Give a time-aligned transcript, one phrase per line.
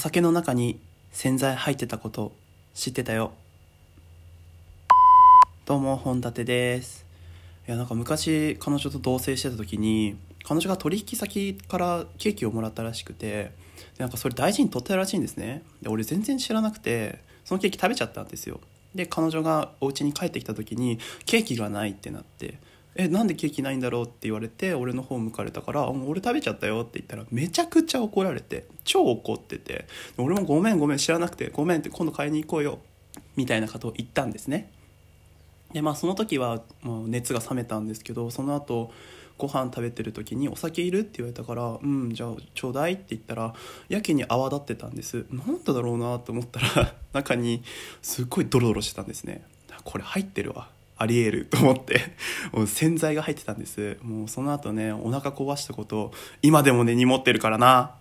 [0.00, 0.80] 酒の中に
[1.12, 2.32] 洗剤入ってたこと
[2.72, 3.32] 知ってたよ。
[5.66, 7.04] どうも本立です。
[7.68, 13.52] いやなんか昔彼女と同棲してた時に彼女が取引先からケーキをもらったらしくてで
[13.98, 15.62] なんかそれ大事に取ってたらしいんですね。
[15.82, 18.58] で俺全然知らなくてそのケーキ食べちゃったんですよ。
[18.94, 22.58] で彼女がお家に帰ってきた時にケーキがないってなって
[23.02, 29.86] えなんでケーキないんだろうって言われて俺の方向かれたから「もう俺食べちゃったよ」って言ったらめちゃくちゃ怒られて超怒ってて
[30.18, 32.80] 俺も「ごめんごめん知らなくてごめん」って今度買いに行こうよ
[33.36, 34.70] みたいなことを言ったんですね。
[35.72, 38.92] でまあその時はもう熱が冷めたんですけどその後
[39.38, 43.54] ご飯食べてる時に「お酒いる?」って言われたから「うんじゃあちょうだい」って言ったら
[43.88, 45.24] やけに泡立ってたんです。
[45.30, 47.62] なんでだろうなと思ったら 中に
[48.02, 49.42] すっごいドロドロしてたんですね。
[49.84, 50.68] これ入ってるわ。
[51.00, 51.98] ありえると思って
[52.52, 53.96] もう洗剤が入ってたんです。
[54.02, 57.99] もうその後ねお腹壊したこと今でも根に持ってるからな。